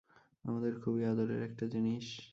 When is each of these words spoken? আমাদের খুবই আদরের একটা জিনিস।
আমাদের 0.43 0.79
খুবই 0.79 1.05
আদরের 1.05 1.43
একটা 1.43 1.65
জিনিস। 1.67 2.05